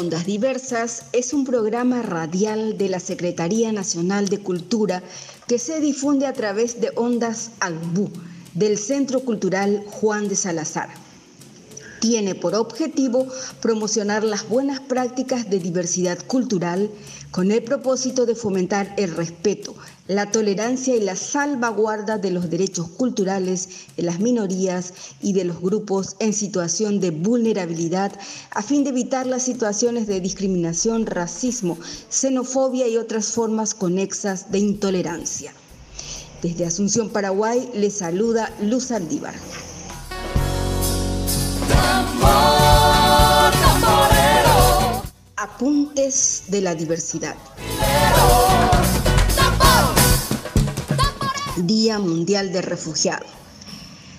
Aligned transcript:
Ondas 0.00 0.24
Diversas 0.24 1.02
es 1.12 1.34
un 1.34 1.44
programa 1.44 2.00
radial 2.00 2.78
de 2.78 2.88
la 2.88 3.00
Secretaría 3.00 3.70
Nacional 3.70 4.30
de 4.30 4.38
Cultura 4.38 5.02
que 5.46 5.58
se 5.58 5.78
difunde 5.78 6.24
a 6.24 6.32
través 6.32 6.80
de 6.80 6.90
Ondas 6.96 7.50
Albú 7.60 8.08
del 8.54 8.78
Centro 8.78 9.20
Cultural 9.20 9.84
Juan 9.86 10.26
de 10.26 10.36
Salazar. 10.36 10.88
Tiene 12.00 12.34
por 12.34 12.54
objetivo 12.54 13.26
promocionar 13.60 14.24
las 14.24 14.48
buenas 14.48 14.80
prácticas 14.80 15.50
de 15.50 15.58
diversidad 15.58 16.18
cultural 16.26 16.90
con 17.30 17.50
el 17.50 17.62
propósito 17.62 18.24
de 18.24 18.34
fomentar 18.34 18.94
el 18.96 19.14
respeto, 19.14 19.74
la 20.10 20.32
tolerancia 20.32 20.96
y 20.96 21.00
la 21.00 21.14
salvaguarda 21.14 22.18
de 22.18 22.32
los 22.32 22.50
derechos 22.50 22.88
culturales 22.88 23.68
de 23.96 24.02
las 24.02 24.18
minorías 24.18 24.92
y 25.22 25.34
de 25.34 25.44
los 25.44 25.60
grupos 25.60 26.16
en 26.18 26.32
situación 26.32 26.98
de 26.98 27.12
vulnerabilidad 27.12 28.10
a 28.50 28.60
fin 28.60 28.82
de 28.82 28.90
evitar 28.90 29.24
las 29.28 29.44
situaciones 29.44 30.08
de 30.08 30.20
discriminación, 30.20 31.06
racismo, 31.06 31.78
xenofobia 32.08 32.88
y 32.88 32.96
otras 32.96 33.26
formas 33.26 33.72
conexas 33.72 34.50
de 34.50 34.58
intolerancia. 34.58 35.52
Desde 36.42 36.66
Asunción, 36.66 37.10
Paraguay, 37.10 37.70
le 37.72 37.90
saluda 37.90 38.52
Luz 38.60 38.90
Aldívar. 38.90 39.34
Apuntes 45.36 46.42
de 46.48 46.60
la 46.62 46.74
diversidad. 46.74 47.36
Día 51.66 51.98
Mundial 51.98 52.52
del 52.52 52.62
Refugiado. 52.62 53.26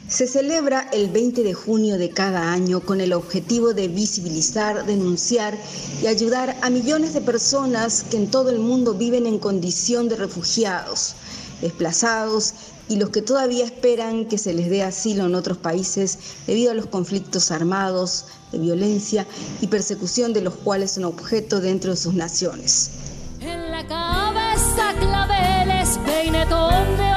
Se 0.08 0.28
celebra 0.28 0.90
el 0.92 1.10
20 1.10 1.42
de 1.42 1.54
junio 1.54 1.98
de 1.98 2.10
cada 2.10 2.52
año 2.52 2.82
con 2.82 3.00
el 3.00 3.14
objetivo 3.14 3.74
de 3.74 3.88
visibilizar, 3.88 4.86
denunciar 4.86 5.58
y 6.04 6.08
ayudar 6.08 6.58
a 6.62 6.70
millones 6.70 7.14
de 7.14 7.22
personas 7.22 8.04
que 8.04 8.18
en 8.18 8.30
todo 8.30 8.50
el 8.50 8.60
mundo 8.60 8.94
viven 8.94 9.26
en 9.26 9.40
condición 9.40 10.10
de 10.10 10.18
refugiados, 10.18 11.16
desplazados 11.62 12.54
y 12.90 12.98
los 12.98 13.10
que 13.10 13.22
todavía 13.22 13.64
esperan 13.64 14.26
que 14.26 14.38
se 14.38 14.54
les 14.54 14.70
dé 14.70 14.84
asilo 14.84 15.26
en 15.26 15.34
otros 15.34 15.58
países 15.58 16.20
debido 16.46 16.72
a 16.72 16.76
los 16.76 16.88
conflictos 16.88 17.50
armados, 17.50 18.26
de 18.52 18.58
violencia 18.58 19.26
y 19.62 19.68
persecución 19.68 20.34
de 20.34 20.42
los 20.42 20.56
cuales 20.56 20.92
son 20.92 21.06
objeto 21.06 21.62
dentro 21.62 21.92
de 21.92 21.98
sus 21.98 22.14
naciones. 22.14 22.92
En 23.40 23.72
la 23.72 23.88
cabeza 23.88 24.94
claveles, 25.00 25.98
real. 26.06 27.11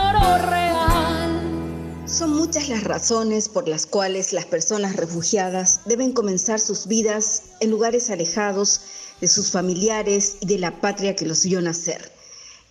Son 2.06 2.33
muchas 2.33 2.69
las 2.69 2.84
razones 2.84 3.48
por 3.48 3.67
las 3.67 3.86
cuales 3.86 4.33
las 4.33 4.44
personas 4.44 4.94
refugiadas 4.94 5.81
deben 5.84 6.12
comenzar 6.12 6.61
sus 6.61 6.86
vidas 6.86 7.42
en 7.58 7.72
lugares 7.72 8.08
alejados 8.08 8.83
de 9.20 9.27
sus 9.27 9.50
familiares 9.50 10.36
y 10.41 10.47
de 10.47 10.58
la 10.58 10.81
patria 10.81 11.16
que 11.16 11.27
los 11.27 11.44
vio 11.44 11.61
nacer. 11.61 12.12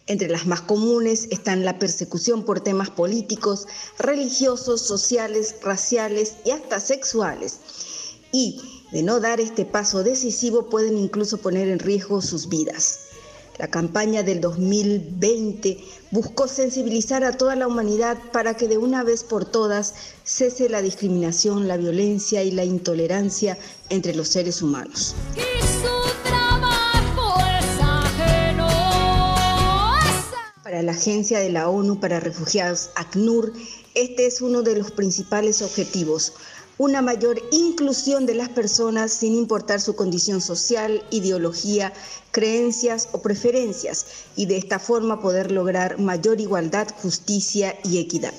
Entre 0.07 0.29
las 0.29 0.45
más 0.45 0.61
comunes 0.61 1.27
están 1.29 1.65
la 1.65 1.77
persecución 1.77 2.45
por 2.45 2.61
temas 2.61 2.89
políticos, 2.89 3.67
religiosos, 3.99 4.81
sociales, 4.81 5.55
raciales 5.61 6.35
y 6.45 6.51
hasta 6.51 6.79
sexuales. 6.79 7.59
Y 8.31 8.61
de 8.93 9.03
no 9.03 9.19
dar 9.19 9.41
este 9.41 9.65
paso 9.65 10.03
decisivo 10.03 10.69
pueden 10.69 10.97
incluso 10.97 11.38
poner 11.38 11.67
en 11.67 11.79
riesgo 11.79 12.21
sus 12.21 12.47
vidas. 12.47 13.02
La 13.59 13.67
campaña 13.67 14.23
del 14.23 14.41
2020 14.41 15.77
buscó 16.09 16.47
sensibilizar 16.47 17.23
a 17.23 17.37
toda 17.37 17.55
la 17.55 17.67
humanidad 17.67 18.17
para 18.31 18.55
que 18.55 18.67
de 18.67 18.79
una 18.79 19.03
vez 19.03 19.23
por 19.23 19.45
todas 19.45 19.93
cese 20.23 20.69
la 20.69 20.81
discriminación, 20.81 21.67
la 21.67 21.78
violencia 21.78 22.44
y 22.44 22.50
la 22.50 22.66
intolerancia 22.66 23.57
entre 23.89 24.16
los 24.16 24.29
seres 24.29 24.63
humanos. 24.63 25.16
Para 30.63 30.81
la 30.81 30.94
Agencia 30.94 31.39
de 31.39 31.51
la 31.51 31.69
ONU 31.69 31.99
para 31.99 32.19
Refugiados, 32.19 32.89
ACNUR, 32.95 33.53
este 33.94 34.25
es 34.25 34.41
uno 34.41 34.63
de 34.63 34.75
los 34.75 34.89
principales 34.89 35.61
objetivos, 35.61 36.33
una 36.78 37.01
mayor 37.01 37.41
inclusión 37.51 38.25
de 38.25 38.35
las 38.35 38.50
personas 38.50 39.11
sin 39.11 39.35
importar 39.35 39.79
su 39.79 39.95
condición 39.95 40.41
social, 40.41 41.03
ideología, 41.11 41.94
creencias 42.31 43.09
o 43.11 43.22
preferencias, 43.22 44.06
y 44.35 44.47
de 44.47 44.57
esta 44.57 44.79
forma 44.79 45.22
poder 45.22 45.51
lograr 45.51 46.00
mayor 46.00 46.41
igualdad, 46.41 46.88
justicia 47.01 47.75
y 47.84 48.00
equidad. 48.00 48.34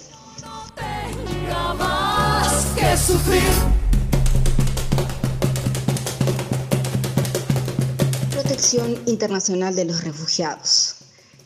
Protección 8.33 8.99
Internacional 9.07 9.75
de 9.77 9.85
los 9.85 10.03
Refugiados. 10.05 10.94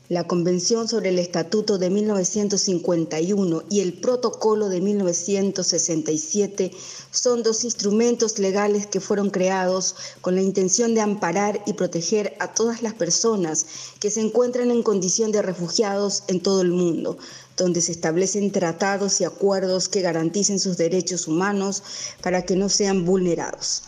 La 0.08 0.26
Convención 0.26 0.88
sobre 0.88 1.10
el 1.10 1.18
Estatuto 1.18 1.76
de 1.76 1.90
1951 1.90 3.64
y 3.68 3.80
el 3.80 3.92
Protocolo 3.92 4.70
de 4.70 4.80
1967 4.80 6.70
son 7.10 7.42
dos 7.42 7.62
instrumentos 7.64 8.38
legales 8.38 8.86
que 8.86 9.00
fueron 9.00 9.28
creados 9.28 9.96
con 10.22 10.34
la 10.34 10.40
intención 10.40 10.94
de 10.94 11.02
amparar 11.02 11.62
y 11.66 11.74
proteger 11.74 12.34
a 12.40 12.54
todas 12.54 12.80
las 12.80 12.94
personas 12.94 13.66
que 14.00 14.10
se 14.10 14.22
encuentran 14.22 14.70
en 14.70 14.82
condición 14.82 15.30
de 15.30 15.42
refugiados 15.42 16.22
en 16.28 16.40
todo 16.40 16.62
el 16.62 16.70
mundo, 16.70 17.18
donde 17.58 17.82
se 17.82 17.92
establecen 17.92 18.50
tratados 18.50 19.20
y 19.20 19.24
acuerdos 19.24 19.90
que 19.90 20.00
garanticen 20.00 20.58
sus 20.58 20.78
derechos 20.78 21.28
humanos 21.28 21.82
para 22.22 22.46
que 22.46 22.56
no 22.56 22.70
sean 22.70 23.04
vulnerados. 23.04 23.82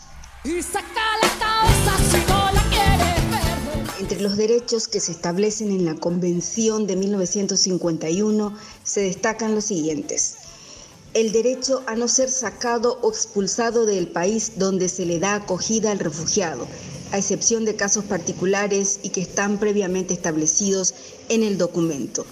Entre 4.01 4.19
los 4.19 4.35
derechos 4.35 4.87
que 4.87 4.99
se 4.99 5.11
establecen 5.11 5.69
en 5.69 5.85
la 5.85 5.93
Convención 5.93 6.87
de 6.87 6.95
1951 6.95 8.57
se 8.83 9.01
destacan 9.01 9.53
los 9.53 9.65
siguientes. 9.65 10.37
El 11.13 11.31
derecho 11.31 11.83
a 11.85 11.95
no 11.95 12.07
ser 12.07 12.31
sacado 12.31 12.97
o 13.03 13.11
expulsado 13.11 13.85
del 13.85 14.07
país 14.07 14.53
donde 14.55 14.89
se 14.89 15.05
le 15.05 15.19
da 15.19 15.35
acogida 15.35 15.91
al 15.91 15.99
refugiado, 15.99 16.65
a 17.11 17.19
excepción 17.19 17.63
de 17.63 17.75
casos 17.75 18.03
particulares 18.05 19.01
y 19.03 19.09
que 19.09 19.21
están 19.21 19.59
previamente 19.59 20.15
establecidos 20.15 20.95
en 21.29 21.43
el 21.43 21.59
documento. 21.59 22.25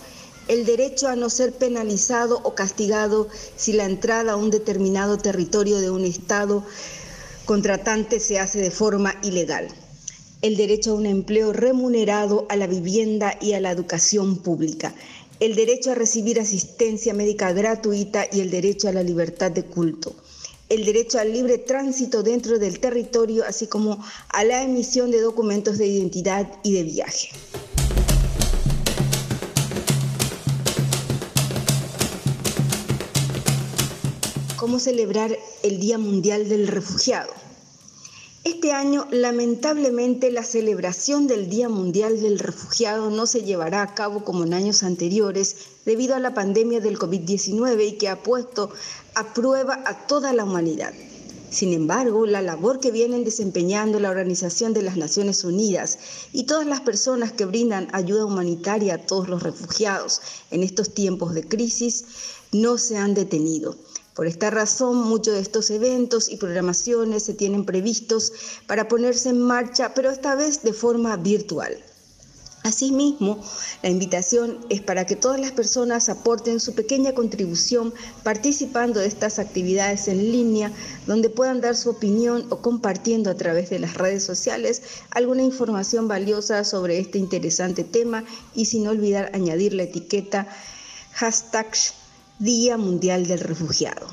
El 0.47 0.65
derecho 0.65 1.07
a 1.07 1.15
no 1.15 1.29
ser 1.29 1.53
penalizado 1.53 2.41
o 2.43 2.55
castigado 2.55 3.27
si 3.55 3.73
la 3.73 3.85
entrada 3.85 4.31
a 4.31 4.37
un 4.37 4.49
determinado 4.49 5.19
territorio 5.19 5.79
de 5.79 5.91
un 5.91 6.03
Estado 6.03 6.63
contratante 7.45 8.19
se 8.19 8.39
hace 8.39 8.57
de 8.57 8.71
forma 8.71 9.13
ilegal 9.21 9.67
el 10.41 10.55
derecho 10.55 10.91
a 10.91 10.95
un 10.95 11.05
empleo 11.05 11.51
remunerado, 11.51 12.45
a 12.49 12.55
la 12.55 12.65
vivienda 12.65 13.37
y 13.41 13.53
a 13.53 13.59
la 13.59 13.71
educación 13.71 14.37
pública, 14.37 14.95
el 15.41 15.55
derecho 15.55 15.91
a 15.91 15.95
recibir 15.95 16.39
asistencia 16.39 17.13
médica 17.13 17.51
gratuita 17.51 18.25
y 18.31 18.39
el 18.39 18.49
derecho 18.49 18.87
a 18.87 18.93
la 18.93 19.03
libertad 19.03 19.51
de 19.51 19.63
culto, 19.63 20.15
el 20.69 20.85
derecho 20.85 21.19
al 21.19 21.33
libre 21.33 21.57
tránsito 21.57 22.23
dentro 22.23 22.57
del 22.57 22.79
territorio, 22.79 23.43
así 23.45 23.67
como 23.67 24.01
a 24.29 24.43
la 24.45 24.63
emisión 24.63 25.11
de 25.11 25.19
documentos 25.19 25.77
de 25.77 25.87
identidad 25.87 26.49
y 26.63 26.73
de 26.73 26.83
viaje. 26.83 27.29
¿Cómo 34.55 34.79
celebrar 34.79 35.37
el 35.63 35.79
Día 35.79 35.97
Mundial 35.97 36.47
del 36.47 36.67
Refugiado? 36.67 37.48
Este 38.49 38.71
año, 38.71 39.05
lamentablemente, 39.11 40.31
la 40.31 40.43
celebración 40.43 41.27
del 41.27 41.51
Día 41.51 41.69
Mundial 41.69 42.19
del 42.19 42.39
Refugiado 42.39 43.11
no 43.11 43.27
se 43.27 43.43
llevará 43.43 43.83
a 43.83 43.93
cabo 43.93 44.23
como 44.23 44.43
en 44.43 44.55
años 44.55 44.81
anteriores 44.81 45.55
debido 45.85 46.15
a 46.15 46.19
la 46.19 46.33
pandemia 46.33 46.79
del 46.79 46.97
COVID-19 46.97 47.89
y 47.89 47.91
que 47.99 48.09
ha 48.09 48.23
puesto 48.23 48.71
a 49.13 49.35
prueba 49.35 49.83
a 49.85 50.07
toda 50.07 50.33
la 50.33 50.45
humanidad. 50.45 50.91
Sin 51.51 51.73
embargo, 51.73 52.25
la 52.25 52.41
labor 52.41 52.79
que 52.79 52.89
vienen 52.89 53.23
desempeñando 53.23 53.99
la 53.99 54.09
Organización 54.09 54.73
de 54.73 54.81
las 54.81 54.97
Naciones 54.97 55.43
Unidas 55.43 55.99
y 56.33 56.45
todas 56.45 56.65
las 56.65 56.81
personas 56.81 57.31
que 57.31 57.45
brindan 57.45 57.87
ayuda 57.93 58.25
humanitaria 58.25 58.95
a 58.95 59.05
todos 59.05 59.29
los 59.29 59.43
refugiados 59.43 60.21
en 60.49 60.63
estos 60.63 60.95
tiempos 60.95 61.35
de 61.35 61.47
crisis 61.47 62.03
no 62.51 62.79
se 62.79 62.97
han 62.97 63.13
detenido. 63.13 63.75
Por 64.15 64.27
esta 64.27 64.49
razón, 64.49 64.97
muchos 64.97 65.35
de 65.35 65.41
estos 65.41 65.69
eventos 65.69 66.29
y 66.29 66.37
programaciones 66.37 67.23
se 67.23 67.33
tienen 67.33 67.65
previstos 67.65 68.33
para 68.67 68.87
ponerse 68.87 69.29
en 69.29 69.41
marcha, 69.41 69.93
pero 69.93 70.11
esta 70.11 70.35
vez 70.35 70.61
de 70.63 70.73
forma 70.73 71.15
virtual. 71.17 71.77
Asimismo, 72.63 73.41
la 73.81 73.89
invitación 73.89 74.59
es 74.69 74.81
para 74.81 75.05
que 75.05 75.15
todas 75.15 75.39
las 75.39 75.53
personas 75.53 76.09
aporten 76.09 76.59
su 76.59 76.75
pequeña 76.75 77.13
contribución 77.13 77.93
participando 78.23 78.99
de 78.99 79.07
estas 79.07 79.39
actividades 79.39 80.09
en 80.09 80.31
línea, 80.31 80.73
donde 81.07 81.29
puedan 81.29 81.61
dar 81.61 81.77
su 81.77 81.89
opinión 81.89 82.45
o 82.49 82.61
compartiendo 82.61 83.29
a 83.29 83.35
través 83.35 83.69
de 83.69 83.79
las 83.79 83.93
redes 83.93 84.23
sociales 84.23 84.81
alguna 85.11 85.43
información 85.43 86.09
valiosa 86.09 86.65
sobre 86.65 86.99
este 86.99 87.17
interesante 87.17 87.85
tema 87.85 88.25
y 88.53 88.65
sin 88.65 88.87
olvidar 88.87 89.31
añadir 89.33 89.73
la 89.73 89.83
etiqueta 89.83 90.45
hashtag 91.13 91.67
Día 92.39 92.77
Mundial 92.77 93.27
del 93.27 93.41
Refugiado. 93.41 94.07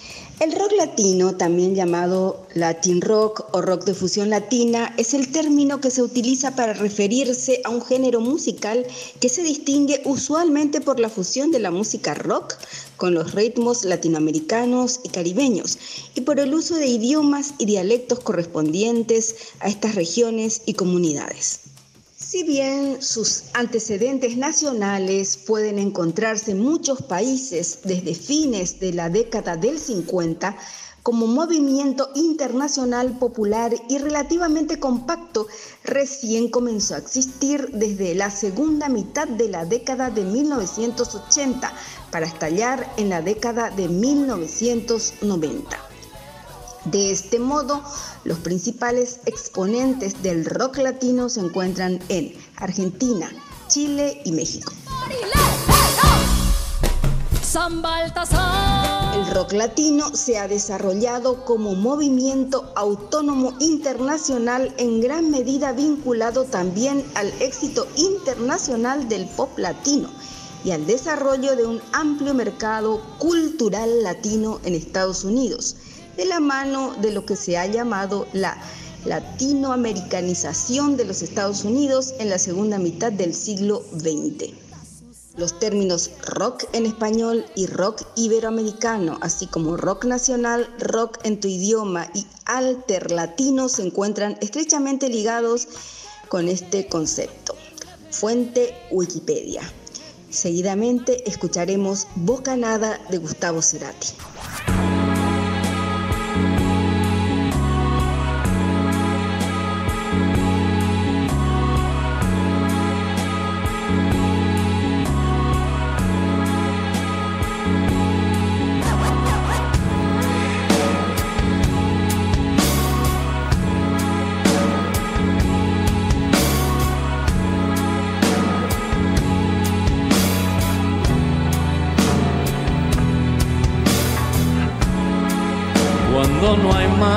El 0.44 0.52
rock 0.52 0.74
latino, 0.74 1.38
también 1.38 1.74
llamado 1.74 2.46
Latin 2.54 3.00
rock 3.00 3.46
o 3.54 3.62
rock 3.62 3.86
de 3.86 3.94
fusión 3.94 4.30
latina, 4.30 4.94
es 4.98 5.14
el 5.14 5.32
término 5.32 5.80
que 5.80 5.90
se 5.90 6.02
utiliza 6.02 6.54
para 6.54 6.74
referirse 6.74 7.62
a 7.64 7.70
un 7.70 7.82
género 7.82 8.20
musical 8.20 8.86
que 9.22 9.30
se 9.30 9.42
distingue 9.42 10.02
usualmente 10.04 10.82
por 10.82 11.00
la 11.00 11.08
fusión 11.08 11.52
de 11.52 11.60
la 11.60 11.72
música 11.72 12.14
rock 12.14 12.56
con 12.98 13.14
los 13.14 13.34
ritmos 13.34 13.86
latinoamericanos 13.86 15.00
y 15.06 15.10
caribeños 15.10 15.78
y 16.14 16.20
por 16.20 16.42
el 16.42 16.54
uso 16.54 16.76
de 16.76 16.88
idiomas 16.88 17.54
y 17.58 17.66
dialectos 17.66 18.20
correspondientes 18.20 19.36
a 19.62 19.70
estas 19.70 19.96
regiones 19.96 20.64
y 20.66 20.74
comunidades. 20.74 21.63
Si 22.34 22.42
bien 22.42 23.00
sus 23.00 23.44
antecedentes 23.54 24.38
nacionales 24.38 25.38
pueden 25.38 25.78
encontrarse 25.78 26.50
en 26.50 26.62
muchos 26.62 27.04
países 27.04 27.82
desde 27.84 28.16
fines 28.16 28.80
de 28.80 28.92
la 28.92 29.12
década 29.12 29.56
del 29.56 29.78
50, 29.78 30.58
como 31.04 31.28
movimiento 31.28 32.10
internacional 32.16 33.20
popular 33.20 33.76
y 33.88 34.00
relativamente 34.00 34.80
compacto, 34.80 35.46
recién 35.84 36.50
comenzó 36.50 36.96
a 36.96 36.98
existir 36.98 37.70
desde 37.72 38.16
la 38.16 38.32
segunda 38.32 38.90
mitad 38.90 39.28
de 39.28 39.50
la 39.50 39.66
década 39.66 40.10
de 40.10 40.24
1980 40.24 41.72
para 42.10 42.26
estallar 42.26 42.92
en 42.98 43.10
la 43.10 43.22
década 43.22 43.70
de 43.70 43.90
1990. 43.90 45.93
De 46.86 47.12
este 47.12 47.40
modo, 47.40 47.82
los 48.26 48.40
principales 48.40 49.22
exponentes 49.26 50.22
del 50.22 50.44
rock 50.44 50.78
latino 50.80 51.30
se 51.30 51.40
encuentran 51.40 52.00
en 52.10 52.34
Argentina, 52.58 53.32
Chile 53.70 54.22
y 54.26 54.34
México. 54.34 54.74
El 59.16 59.34
rock 59.34 59.54
latino 59.54 60.14
se 60.14 60.38
ha 60.38 60.50
desarrollado 60.50 61.46
como 61.46 61.74
movimiento 61.74 62.74
autónomo 62.76 63.54
internacional 63.60 64.74
en 64.78 65.00
gran 65.00 65.32
medida 65.32 65.72
vinculado 65.72 66.44
también 66.44 67.06
al 67.16 67.28
éxito 67.42 67.88
internacional 67.96 69.08
del 69.08 69.26
pop 69.28 69.58
latino 69.58 70.10
y 70.66 70.72
al 70.72 70.86
desarrollo 70.86 71.56
de 71.56 71.66
un 71.66 71.82
amplio 71.94 72.34
mercado 72.34 73.02
cultural 73.20 74.04
latino 74.04 74.60
en 74.66 74.76
Estados 74.76 75.24
Unidos 75.24 75.78
de 76.18 76.26
la 76.26 76.40
mano 76.40 76.96
de 77.02 77.12
lo 77.12 77.26
que 77.26 77.36
se 77.36 77.58
ha 77.58 77.66
llamado 77.66 78.28
la 78.34 78.58
latinoamericanización 79.06 80.96
de 80.98 81.06
los 81.06 81.22
Estados 81.22 81.64
Unidos 81.66 82.14
en 82.20 82.30
la 82.30 82.40
segunda 82.40 82.80
mitad 82.80 83.12
del 83.12 83.34
siglo 83.34 83.84
XX. 83.92 84.54
Los 85.36 85.60
términos 85.60 86.12
rock 86.22 86.66
en 86.74 86.86
español 86.86 87.44
y 87.56 87.66
rock 87.66 88.04
iberoamericano, 88.16 89.18
así 89.22 89.48
como 89.48 89.78
rock 89.78 90.06
nacional, 90.06 90.70
rock 90.80 91.18
en 91.24 91.40
tu 91.40 91.48
idioma 91.48 92.08
y 92.14 92.28
alter 92.46 93.12
latino 93.12 93.68
se 93.68 93.82
encuentran 93.82 94.38
estrechamente 94.42 95.10
ligados 95.10 95.68
con 96.30 96.48
este 96.48 96.88
concepto. 96.88 97.56
Fuente 98.12 98.76
Wikipedia. 98.92 99.64
Seguidamente 100.30 101.28
escucharemos 101.28 102.08
Bocanada 102.16 103.00
de 103.10 103.18
Gustavo 103.18 103.62
Cerati. 103.64 104.10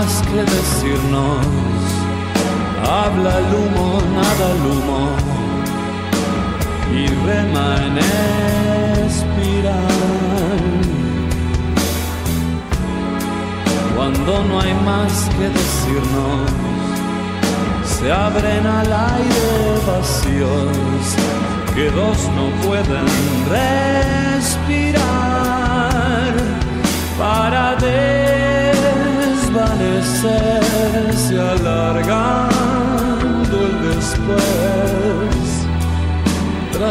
Que 0.04 0.42
decirnos. 0.42 1.46
Habla 2.84 3.38
el 3.38 3.54
humo, 3.54 4.02
nada 4.14 4.44
el 4.54 4.62
humo. 4.72 5.00
Y 6.92 7.06
rema 7.26 7.76
en 7.86 7.98
espiral. 9.06 9.74
Cuando 13.96 14.32
no 14.44 14.60
hay 14.60 14.74
más 14.84 15.12
que 15.36 15.48
decirnos, 15.48 16.50
se 17.84 18.12
abren 18.12 18.66
al 18.66 18.92
aire 18.92 19.80
vacíos 19.86 21.04
que 21.74 21.90
dos 21.90 22.18
no 22.36 22.46
pueden 22.66 23.06
respirar 23.50 25.25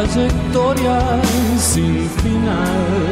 trayectoria 0.06 1.00
sin 1.58 2.08
final, 2.22 3.12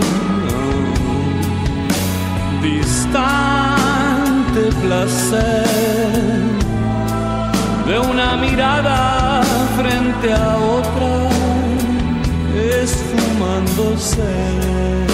distante 2.61 4.61
placer 4.81 5.65
de 7.87 7.99
una 7.99 8.37
mirada 8.37 9.41
frente 9.75 10.33
a 10.33 10.57
otra, 10.57 11.29
esfumándose. 12.81 15.12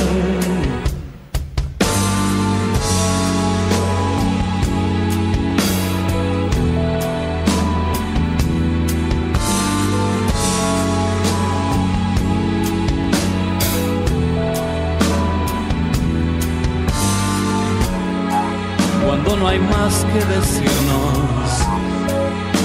No 19.40 19.48
hay 19.48 19.60
más 19.60 20.06
que 20.12 20.20
decirnos. 20.36 21.48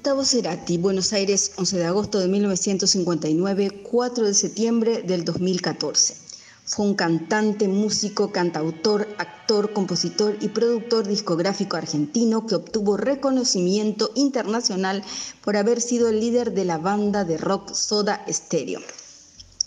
Gustavo 0.04 0.26
Cerati, 0.26 0.78
Buenos 0.78 1.14
Aires, 1.14 1.54
11 1.56 1.78
de 1.78 1.86
agosto 1.86 2.20
de 2.20 2.28
1959, 2.28 3.84
4 3.90 4.26
de 4.26 4.34
septiembre 4.34 5.02
del 5.02 5.24
2014. 5.24 6.18
Fue 6.66 6.86
un 6.86 6.94
cantante, 6.94 7.70
músico, 7.70 8.30
cantautor, 8.34 9.08
actor, 9.18 9.72
compositor 9.72 10.36
y 10.42 10.50
productor 10.50 11.08
discográfico 11.08 11.78
argentino 11.78 12.46
que 12.46 12.56
obtuvo 12.56 12.98
reconocimiento 12.98 14.12
internacional 14.16 15.06
por 15.42 15.56
haber 15.56 15.80
sido 15.80 16.10
el 16.10 16.20
líder 16.20 16.52
de 16.52 16.66
la 16.66 16.78
banda 16.80 17.24
de 17.24 17.38
rock 17.38 17.74
Soda 17.74 18.26
Stereo. 18.30 18.82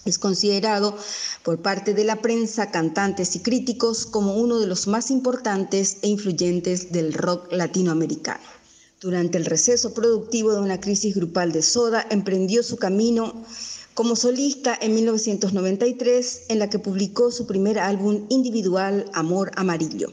Es 0.05 0.19
considerado 0.19 0.99
por 1.45 1.63
parte 1.63 1.95
de 1.95 2.05
la 2.05 2.21
prensa, 2.21 2.71
cantantes 2.71 3.37
y 3.37 3.41
críticos 3.41 4.05
como 4.05 4.35
uno 4.35 4.59
de 4.59 4.67
los 4.67 4.87
más 4.87 5.11
importantes 5.11 5.97
e 6.03 6.09
influyentes 6.09 6.93
del 6.93 7.15
rock 7.15 7.51
latinoamericano. 7.53 8.56
Durante 9.01 9.37
el 9.37 9.45
receso 9.45 9.93
productivo 9.93 10.55
de 10.55 10.61
una 10.61 10.81
crisis 10.81 11.15
grupal 11.15 11.53
de 11.53 11.61
Soda, 11.61 12.07
emprendió 12.11 12.63
su 12.63 12.79
camino 12.79 13.45
como 13.93 14.17
solista 14.17 14.77
en 14.81 14.95
1993, 14.95 16.45
en 16.49 16.59
la 16.59 16.71
que 16.71 16.79
publicó 16.79 17.31
su 17.31 17.47
primer 17.47 17.79
álbum 17.79 18.25
individual, 18.31 19.05
Amor 19.13 19.53
Amarillo, 19.57 20.13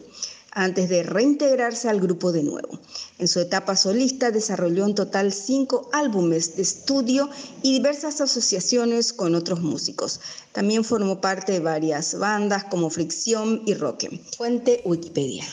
antes 0.51 0.89
de 0.89 1.03
reintegrarse 1.03 1.87
al 1.87 2.01
grupo 2.01 2.33
de 2.33 2.43
nuevo. 2.43 2.77
En 3.19 3.29
su 3.29 3.39
etapa 3.39 3.77
solista 3.77 4.31
desarrolló 4.31 4.85
en 4.85 4.95
total 4.95 5.31
cinco 5.31 5.89
álbumes 5.93 6.57
de 6.57 6.63
estudio 6.63 7.29
y 7.61 7.71
diversas 7.71 8.19
asociaciones 8.19 9.13
con 9.13 9.33
otros 9.33 9.61
músicos. 9.61 10.19
También 10.51 10.83
formó 10.83 11.21
parte 11.21 11.53
de 11.53 11.59
varias 11.59 12.19
bandas 12.19 12.65
como 12.65 12.89
Fricción 12.89 13.61
y 13.65 13.75
Roque. 13.75 14.21
Fuente 14.37 14.81
Wikipedia. 14.83 15.45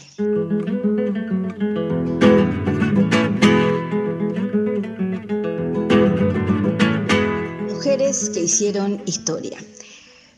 Que 8.10 8.40
hicieron 8.40 9.00
historia. 9.06 9.56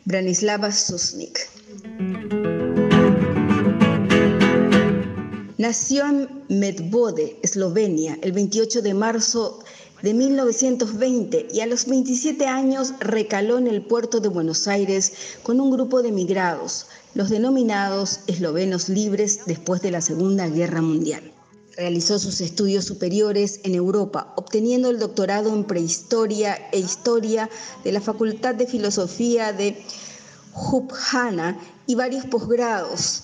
Branislava 0.04 0.70
Susnik. 0.70 1.48
Nació 5.56 6.04
en 6.06 6.44
Medvode, 6.50 7.38
Eslovenia, 7.42 8.18
el 8.20 8.32
28 8.32 8.82
de 8.82 8.92
marzo 8.92 9.60
de 10.02 10.12
1920 10.12 11.48
y 11.50 11.60
a 11.60 11.66
los 11.66 11.86
27 11.86 12.46
años 12.46 12.92
recaló 13.00 13.56
en 13.56 13.68
el 13.68 13.86
puerto 13.86 14.20
de 14.20 14.28
Buenos 14.28 14.68
Aires 14.68 15.14
con 15.42 15.58
un 15.58 15.70
grupo 15.70 16.02
de 16.02 16.10
emigrados, 16.10 16.88
los 17.14 17.30
denominados 17.30 18.20
eslovenos 18.26 18.90
libres 18.90 19.40
después 19.46 19.80
de 19.80 19.92
la 19.92 20.02
Segunda 20.02 20.46
Guerra 20.46 20.82
Mundial. 20.82 21.31
Realizó 21.76 22.18
sus 22.18 22.42
estudios 22.42 22.84
superiores 22.84 23.60
en 23.64 23.74
Europa, 23.74 24.34
obteniendo 24.36 24.90
el 24.90 24.98
doctorado 24.98 25.54
en 25.54 25.64
prehistoria 25.64 26.54
e 26.70 26.78
historia 26.78 27.48
de 27.82 27.92
la 27.92 28.00
Facultad 28.02 28.54
de 28.54 28.66
Filosofía 28.66 29.54
de 29.54 29.82
Ljubljana 30.54 31.58
y 31.86 31.94
varios 31.94 32.26
posgrados, 32.26 33.22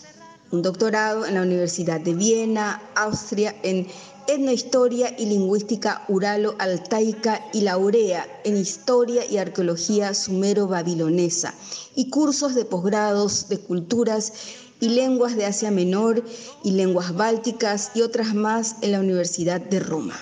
un 0.51 0.63
doctorado 0.63 1.27
en 1.27 1.35
la 1.35 1.43
Universidad 1.43 2.01
de 2.01 2.15
Viena, 2.15 2.81
Austria, 2.95 3.55
en 3.63 3.87
etnohistoria 4.29 5.15
y 5.19 5.27
lingüística 5.27 6.05
uralo-altaica 6.09 7.51
y 7.53 7.63
laurea 7.63 8.27
en 8.45 8.57
historia 8.57 9.25
y 9.31 9.37
arqueología 9.37 10.15
sumero-babilonesa 10.15 11.55
y 11.95 12.09
cursos 12.09 12.55
de 12.55 12.65
posgrados 12.65 13.49
de 13.49 13.59
culturas 13.59 14.33
y 14.81 14.91
lenguas 14.91 15.37
de 15.37 15.47
Asia 15.47 15.71
Menor 15.71 16.25
y 16.63 16.73
lenguas 16.73 17.15
bálticas 17.15 17.93
y 17.95 18.03
otras 18.03 18.35
más 18.35 18.77
en 18.83 18.93
la 18.93 19.01
Universidad 19.01 19.61
de 19.61 19.81
Roma. 19.81 20.15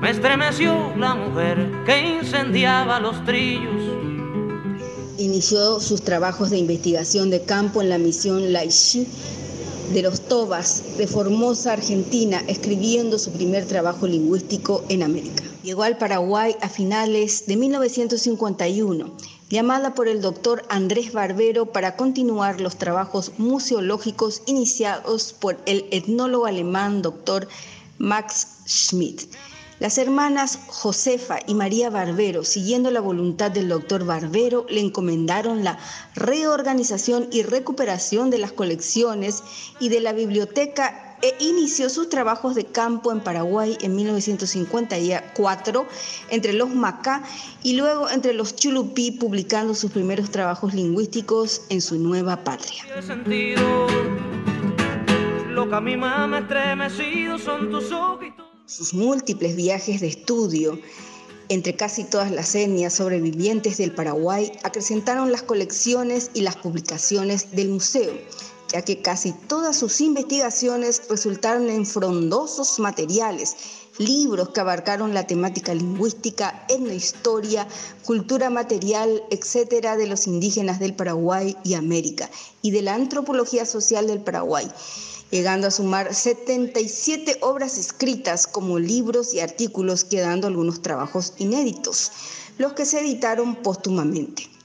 Me 0.00 0.10
estremeció 0.10 0.94
la 0.96 1.14
mujer 1.14 1.72
que 1.84 2.18
incendiaba 2.20 3.00
los 3.00 3.24
trillos. 3.24 3.82
Inició 5.18 5.80
sus 5.80 6.02
trabajos 6.02 6.50
de 6.50 6.58
investigación 6.58 7.30
de 7.30 7.42
campo 7.42 7.80
en 7.80 7.88
la 7.88 7.98
misión 7.98 8.52
Laishi 8.52 9.06
de 9.92 10.02
los 10.02 10.20
Tobas 10.20 10.82
de 10.98 11.06
Formosa, 11.06 11.72
Argentina, 11.72 12.42
escribiendo 12.48 13.18
su 13.18 13.30
primer 13.32 13.66
trabajo 13.66 14.06
lingüístico 14.06 14.84
en 14.88 15.02
América. 15.02 15.44
Llegó 15.62 15.84
al 15.84 15.96
Paraguay 15.96 16.56
a 16.60 16.68
finales 16.68 17.46
de 17.46 17.56
1951 17.56 19.10
llamada 19.48 19.94
por 19.94 20.08
el 20.08 20.20
doctor 20.20 20.64
Andrés 20.68 21.12
Barbero 21.12 21.66
para 21.66 21.96
continuar 21.96 22.60
los 22.60 22.76
trabajos 22.76 23.32
museológicos 23.38 24.42
iniciados 24.46 25.32
por 25.32 25.58
el 25.66 25.86
etnólogo 25.90 26.46
alemán 26.46 27.02
doctor 27.02 27.48
Max 27.98 28.48
Schmidt. 28.66 29.22
Las 29.78 29.98
hermanas 29.98 30.58
Josefa 30.68 31.38
y 31.46 31.54
María 31.54 31.90
Barbero, 31.90 32.44
siguiendo 32.44 32.90
la 32.90 33.00
voluntad 33.00 33.50
del 33.50 33.68
doctor 33.68 34.04
Barbero, 34.06 34.64
le 34.70 34.80
encomendaron 34.80 35.64
la 35.64 35.78
reorganización 36.14 37.28
y 37.30 37.42
recuperación 37.42 38.30
de 38.30 38.38
las 38.38 38.52
colecciones 38.52 39.42
y 39.78 39.90
de 39.90 40.00
la 40.00 40.14
biblioteca 40.14 41.05
e 41.22 41.34
inició 41.40 41.88
sus 41.88 42.08
trabajos 42.08 42.54
de 42.54 42.64
campo 42.64 43.12
en 43.12 43.20
Paraguay 43.20 43.76
en 43.80 43.96
1954 43.96 45.86
entre 46.30 46.52
los 46.52 46.74
Macá 46.74 47.22
y 47.62 47.76
luego 47.76 48.10
entre 48.10 48.32
los 48.32 48.56
Chulupí, 48.56 49.12
publicando 49.12 49.74
sus 49.74 49.90
primeros 49.90 50.30
trabajos 50.30 50.74
lingüísticos 50.74 51.62
en 51.68 51.80
su 51.80 51.98
nueva 51.98 52.44
patria. 52.44 52.84
Sus 58.66 58.94
múltiples 58.94 59.56
viajes 59.56 60.00
de 60.00 60.08
estudio 60.08 60.78
entre 61.48 61.76
casi 61.76 62.04
todas 62.04 62.30
las 62.30 62.54
etnias 62.54 62.94
sobrevivientes 62.94 63.76
del 63.78 63.92
Paraguay 63.92 64.52
acrecentaron 64.64 65.30
las 65.30 65.42
colecciones 65.42 66.30
y 66.34 66.40
las 66.40 66.56
publicaciones 66.56 67.54
del 67.54 67.68
museo 67.68 68.12
ya 68.72 68.82
que 68.82 69.00
casi 69.00 69.32
todas 69.32 69.76
sus 69.76 70.00
investigaciones 70.00 71.02
resultaron 71.08 71.70
en 71.70 71.86
frondosos 71.86 72.78
materiales, 72.78 73.56
libros 73.98 74.50
que 74.50 74.60
abarcaron 74.60 75.14
la 75.14 75.26
temática 75.26 75.74
lingüística, 75.74 76.64
etnohistoria, 76.68 77.66
cultura 78.04 78.50
material, 78.50 79.22
etcétera, 79.30 79.96
de 79.96 80.06
los 80.06 80.26
indígenas 80.26 80.78
del 80.78 80.94
Paraguay 80.94 81.56
y 81.64 81.74
América, 81.74 82.30
y 82.62 82.70
de 82.70 82.82
la 82.82 82.94
antropología 82.94 83.64
social 83.64 84.06
del 84.06 84.20
Paraguay, 84.20 84.70
llegando 85.30 85.68
a 85.68 85.70
sumar 85.70 86.14
77 86.14 87.38
obras 87.42 87.78
escritas 87.78 88.46
como 88.46 88.78
libros 88.78 89.32
y 89.32 89.40
artículos, 89.40 90.04
quedando 90.04 90.46
algunos 90.46 90.82
trabajos 90.82 91.34
inéditos, 91.38 92.12
los 92.58 92.72
que 92.72 92.84
se 92.84 93.00
editaron 93.00 93.56
póstumamente. 93.56 94.55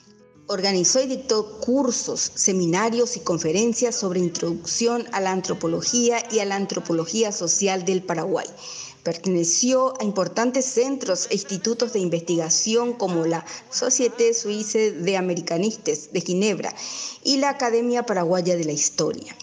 Organizó 0.51 1.01
y 1.01 1.07
dictó 1.07 1.59
cursos, 1.61 2.33
seminarios 2.35 3.15
y 3.15 3.21
conferencias 3.21 3.95
sobre 3.95 4.19
introducción 4.19 5.05
a 5.13 5.21
la 5.21 5.31
antropología 5.31 6.21
y 6.29 6.39
a 6.39 6.45
la 6.45 6.57
antropología 6.57 7.31
social 7.31 7.85
del 7.85 8.03
Paraguay. 8.03 8.47
Perteneció 9.01 9.93
a 9.97 10.03
importantes 10.03 10.65
centros 10.65 11.27
e 11.29 11.35
institutos 11.35 11.93
de 11.93 11.99
investigación 11.99 12.91
como 12.91 13.25
la 13.25 13.45
Société 13.69 14.33
Suisse 14.33 15.01
de 15.01 15.15
Americanistes 15.15 16.11
de 16.11 16.19
Ginebra 16.19 16.75
y 17.23 17.37
la 17.37 17.51
Academia 17.51 18.05
Paraguaya 18.05 18.57
de 18.57 18.65
la 18.65 18.73
Historia. 18.73 19.33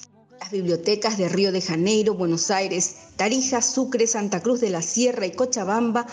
Las 0.40 0.52
bibliotecas 0.52 1.18
de 1.18 1.28
Río 1.28 1.50
de 1.50 1.60
Janeiro, 1.60 2.14
Buenos 2.14 2.52
Aires, 2.52 2.94
Tarija, 3.16 3.60
Sucre, 3.60 4.06
Santa 4.06 4.40
Cruz 4.40 4.60
de 4.60 4.70
la 4.70 4.82
Sierra 4.82 5.26
y 5.26 5.32
Cochabamba, 5.32 6.06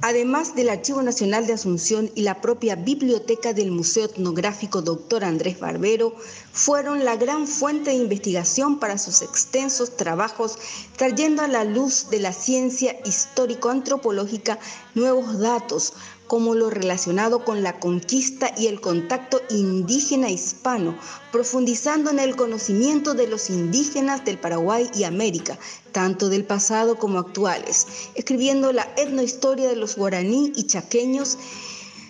además 0.00 0.56
del 0.56 0.68
Archivo 0.68 1.00
Nacional 1.00 1.46
de 1.46 1.52
Asunción 1.52 2.10
y 2.16 2.22
la 2.22 2.40
propia 2.40 2.74
biblioteca 2.74 3.52
del 3.52 3.70
Museo 3.70 4.06
Etnográfico 4.06 4.82
Dr. 4.82 5.22
Andrés 5.22 5.60
Barbero, 5.60 6.16
fueron 6.52 7.04
la 7.04 7.14
gran 7.14 7.46
fuente 7.46 7.90
de 7.90 7.96
investigación 7.96 8.80
para 8.80 8.98
sus 8.98 9.22
extensos 9.22 9.96
trabajos, 9.96 10.58
trayendo 10.96 11.42
a 11.42 11.48
la 11.48 11.62
luz 11.62 12.10
de 12.10 12.18
la 12.18 12.32
ciencia 12.32 12.96
histórico-antropológica 13.04 14.58
nuevos 14.96 15.38
datos, 15.38 15.92
como 16.28 16.54
lo 16.54 16.70
relacionado 16.70 17.44
con 17.44 17.62
la 17.62 17.80
conquista 17.80 18.52
y 18.56 18.66
el 18.66 18.80
contacto 18.80 19.40
indígena 19.50 20.30
hispano, 20.30 20.94
profundizando 21.32 22.10
en 22.10 22.20
el 22.20 22.36
conocimiento 22.36 23.14
de 23.14 23.26
los 23.26 23.50
indígenas 23.50 24.24
del 24.24 24.38
Paraguay 24.38 24.88
y 24.94 25.04
América, 25.04 25.58
tanto 25.92 26.28
del 26.28 26.44
pasado 26.44 26.96
como 26.96 27.18
actuales, 27.18 27.86
escribiendo 28.14 28.72
la 28.72 28.86
etnohistoria 28.96 29.68
de 29.68 29.76
los 29.76 29.96
guaraní 29.96 30.52
y 30.54 30.66
chaqueños, 30.66 31.38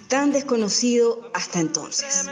tan 0.09 0.33
desconocido 0.33 1.31
hasta 1.33 1.61
entonces. 1.61 2.27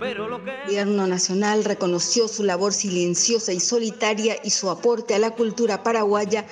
El 0.00 0.16
gobierno 0.18 1.06
nacional 1.08 1.64
reconoció 1.64 2.28
su 2.28 2.44
labor 2.44 2.72
silenciosa 2.72 3.52
y 3.52 3.58
solitaria 3.58 4.36
y 4.44 4.50
su 4.50 4.70
aporte 4.70 5.14
a 5.14 5.18
la 5.18 5.32
cultura 5.32 5.82
paraguaya 5.82 6.46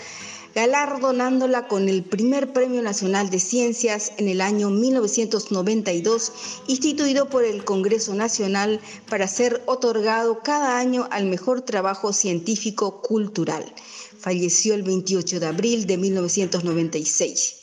galardonándola 0.57 1.69
con 1.69 1.89
el 1.89 2.03
primer 2.03 2.53
Premio 2.53 2.83
Nacional 2.83 3.29
de 3.31 3.39
Ciencias 3.39 4.13
en 4.17 4.29
el 4.29 4.41
año 4.41 4.71
1992, 4.71 6.33
instituido 6.67 7.29
por 7.29 7.45
el 7.45 7.63
Congreso 7.63 8.15
Nacional 8.15 8.81
para 9.09 9.29
ser 9.29 9.63
otorgado 9.67 10.41
cada 10.43 10.79
año 10.79 11.07
al 11.11 11.27
mejor 11.27 11.61
trabajo 11.61 12.15
científico 12.15 13.03
cultural. 13.03 13.65
Falleció 14.19 14.75
el 14.75 14.83
28 14.83 15.41
de 15.41 15.47
abril 15.47 15.87
de 15.87 15.99
1996. 15.99 17.56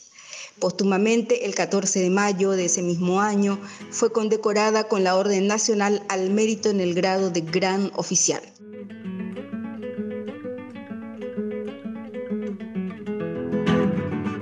Póstumamente, 0.58 1.44
el 1.46 1.54
14 1.54 2.00
de 2.00 2.10
mayo 2.10 2.52
de 2.52 2.66
ese 2.66 2.82
mismo 2.82 3.20
año, 3.20 3.60
fue 3.90 4.12
condecorada 4.12 4.84
con 4.84 5.04
la 5.04 5.16
Orden 5.16 5.46
Nacional 5.46 6.02
al 6.08 6.30
Mérito 6.30 6.70
en 6.70 6.80
el 6.80 6.94
grado 6.94 7.30
de 7.30 7.40
Gran 7.40 7.90
Oficial. 7.96 8.42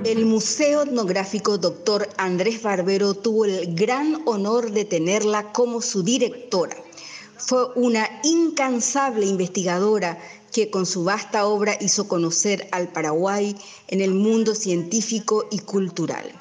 El 0.05 0.27
Museo 0.27 0.83
Etnográfico 0.83 1.57
Dr. 1.57 2.07
Andrés 2.17 2.61
Barbero 2.61 3.15
tuvo 3.15 3.45
el 3.45 3.73
gran 3.73 4.21
honor 4.25 4.71
de 4.71 4.85
tenerla 4.85 5.51
como 5.51 5.81
su 5.81 6.03
directora. 6.03 6.77
Fue 7.37 7.65
una 7.75 8.07
incansable 8.23 9.25
investigadora 9.25 10.19
que 10.53 10.69
con 10.69 10.85
su 10.85 11.03
vasta 11.03 11.45
obra 11.45 11.75
hizo 11.81 12.07
conocer 12.07 12.69
al 12.71 12.87
Paraguay 12.87 13.57
en 13.87 13.99
el 13.99 14.13
mundo 14.13 14.55
científico 14.55 15.45
y 15.51 15.59
cultural. 15.59 16.31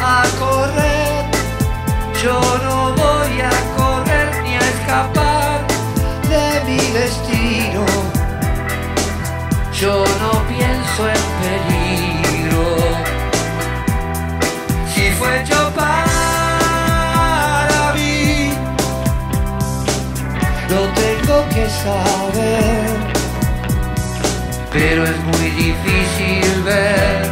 a 0.00 0.22
correr, 0.38 1.24
yo 2.22 2.40
no 2.64 2.94
voy 2.94 3.40
a 3.42 3.54
correr 3.76 4.42
ni 4.42 4.54
a 4.54 4.60
escapar 4.60 5.66
de 6.30 6.64
mi 6.66 6.80
destino 6.98 7.84
yo 9.84 10.04
no 10.20 10.46
pienso 10.48 11.08
en 11.08 11.24
peligro. 11.40 11.83
Fue 15.18 15.44
yo 15.44 15.70
para 15.74 17.12
mí, 17.94 18.50
lo 20.68 20.80
tengo 21.02 21.36
que 21.54 21.68
saber. 21.68 22.86
Pero 24.72 25.04
es 25.04 25.18
muy 25.24 25.50
difícil 25.50 26.62
ver. 26.64 27.30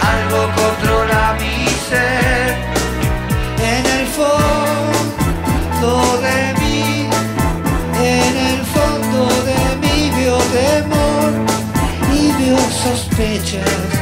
Algo 0.00 0.40
controla 0.60 1.36
mi 1.40 1.68
ser. 1.88 2.56
En 3.74 3.84
el 3.98 4.06
fondo 4.18 5.90
de 6.26 6.38
mí, 6.60 7.08
en 7.98 8.34
el 8.50 8.60
fondo 8.74 9.20
de 9.50 9.62
mí 9.82 10.10
vio 10.16 10.36
temor 10.58 11.30
y 12.12 12.32
vio 12.42 12.58
sospechas 12.70 14.01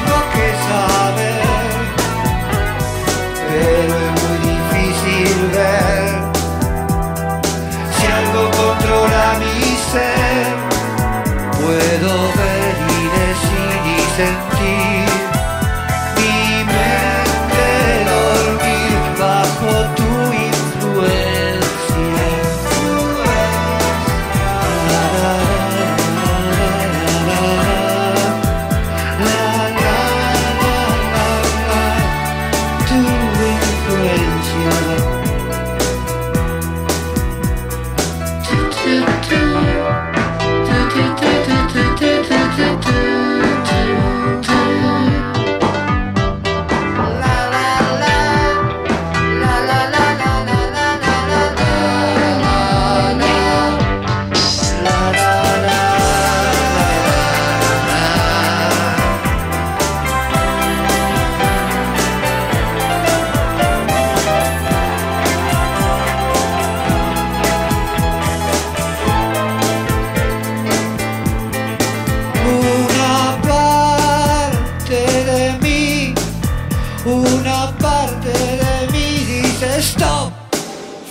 parte 77.69 78.29
de 78.29 78.91
mí 78.91 79.23
dice 79.25 79.79
stop, 79.79 80.31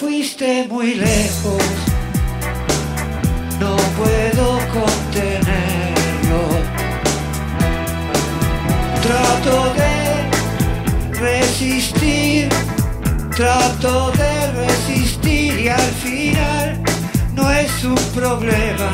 fuiste 0.01 0.67
muy 0.69 0.95
lejos, 0.95 1.63
no 3.61 3.77
puedo 3.99 4.59
contenerlo. 4.73 6.43
Trato 9.03 9.75
de 9.75 11.19
resistir, 11.19 12.49
trato 13.37 14.11
de 14.13 14.53
resistir 14.67 15.61
y 15.61 15.69
al 15.69 15.91
final 16.05 16.83
no 17.35 17.51
es 17.51 17.85
un 17.85 18.03
problema. 18.15 18.91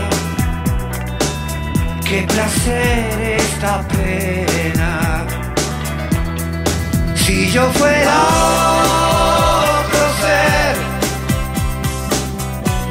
Qué 2.04 2.22
placer 2.22 3.38
esta 3.40 3.86
pena. 3.88 5.35
Si 7.26 7.50
yo 7.50 7.68
fuera 7.72 8.18
otro 9.80 10.04
ser, 10.20 10.76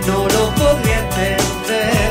no 0.08 0.28
lo 0.28 0.54
podría 0.56 1.00
entender. 1.00 2.10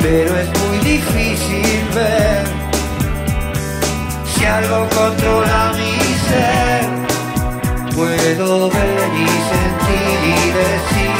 Pero 0.00 0.38
es 0.38 0.48
muy 0.60 0.78
difícil 0.78 1.88
ver 1.94 2.42
si 4.34 4.46
algo 4.46 4.88
controla 4.96 5.72
mi 5.76 5.98
ser, 6.26 6.88
puedo 7.94 8.70
ver 8.70 9.10
y 9.12 9.28
sentir 9.52 10.18
y 10.24 10.50
decir. 10.52 11.13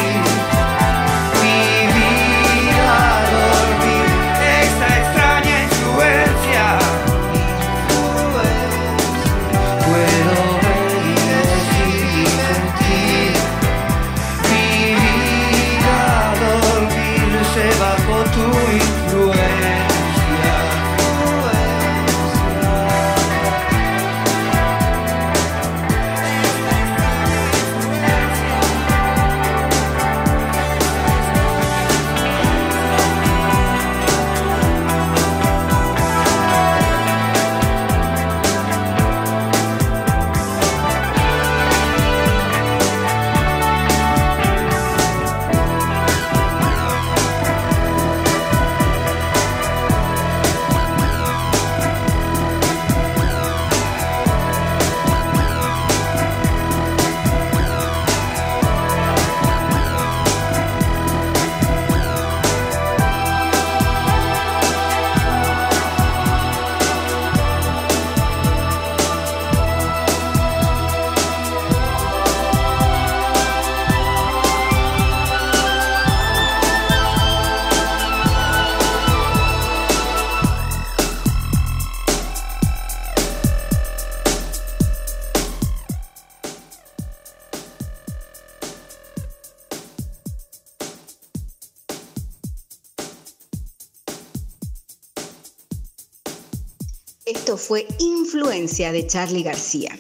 Fue 97.57 97.87
Influencia 97.99 98.91
de 98.91 99.07
Charlie 99.07 99.43
García. 99.43 99.97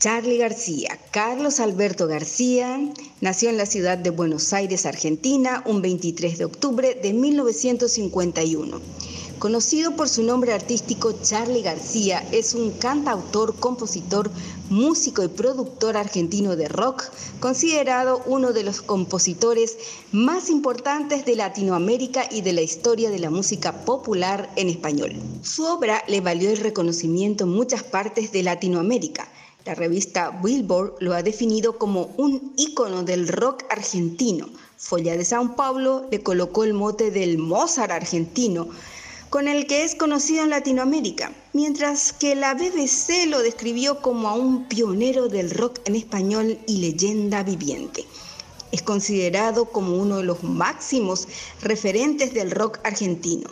Charlie 0.00 0.38
García, 0.38 0.98
Carlos 1.10 1.60
Alberto 1.60 2.06
García, 2.06 2.80
nació 3.20 3.50
en 3.50 3.58
la 3.58 3.66
ciudad 3.66 3.98
de 3.98 4.10
Buenos 4.10 4.52
Aires, 4.52 4.86
Argentina, 4.86 5.62
un 5.66 5.82
23 5.82 6.38
de 6.38 6.44
octubre 6.46 6.94
de 6.94 7.12
1951. 7.12 8.80
Conocido 9.40 9.96
por 9.96 10.10
su 10.10 10.22
nombre 10.22 10.52
artístico 10.52 11.14
Charlie 11.22 11.62
García, 11.62 12.28
es 12.30 12.52
un 12.52 12.72
cantautor, 12.72 13.54
compositor, 13.54 14.30
músico 14.68 15.22
y 15.24 15.28
productor 15.28 15.96
argentino 15.96 16.56
de 16.56 16.68
rock, 16.68 17.04
considerado 17.40 18.20
uno 18.26 18.52
de 18.52 18.64
los 18.64 18.82
compositores 18.82 19.78
más 20.12 20.50
importantes 20.50 21.24
de 21.24 21.36
Latinoamérica 21.36 22.28
y 22.30 22.42
de 22.42 22.52
la 22.52 22.60
historia 22.60 23.08
de 23.08 23.18
la 23.18 23.30
música 23.30 23.86
popular 23.86 24.50
en 24.56 24.68
español. 24.68 25.14
Su 25.42 25.64
obra 25.64 26.04
le 26.06 26.20
valió 26.20 26.50
el 26.50 26.58
reconocimiento 26.58 27.44
en 27.44 27.50
muchas 27.50 27.82
partes 27.82 28.32
de 28.32 28.42
Latinoamérica. 28.42 29.26
La 29.64 29.74
revista 29.74 30.38
Billboard 30.44 30.96
lo 31.00 31.14
ha 31.14 31.22
definido 31.22 31.78
como 31.78 32.10
un 32.18 32.52
ícono 32.58 33.04
del 33.04 33.26
rock 33.26 33.64
argentino. 33.70 34.50
Folla 34.76 35.16
de 35.16 35.24
Sao 35.24 35.56
Paulo 35.56 36.08
le 36.10 36.22
colocó 36.22 36.64
el 36.64 36.74
mote 36.74 37.10
del 37.10 37.38
Mozart 37.38 37.90
argentino 37.90 38.68
con 39.30 39.46
el 39.46 39.68
que 39.68 39.84
es 39.84 39.94
conocido 39.94 40.42
en 40.42 40.50
Latinoamérica, 40.50 41.32
mientras 41.52 42.12
que 42.12 42.34
la 42.34 42.54
BBC 42.54 43.28
lo 43.28 43.40
describió 43.40 44.02
como 44.02 44.28
a 44.28 44.34
un 44.34 44.66
pionero 44.66 45.28
del 45.28 45.52
rock 45.52 45.78
en 45.84 45.94
español 45.94 46.58
y 46.66 46.78
leyenda 46.78 47.44
viviente. 47.44 48.04
Es 48.72 48.82
considerado 48.82 49.66
como 49.66 49.96
uno 49.96 50.16
de 50.16 50.24
los 50.24 50.42
máximos 50.42 51.28
referentes 51.62 52.34
del 52.34 52.50
rock 52.50 52.80
argentino. 52.82 53.48